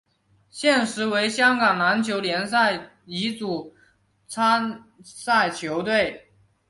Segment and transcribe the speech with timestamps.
[0.49, 3.75] 现时为香港篮球联赛乙组
[4.27, 6.31] 参赛球队。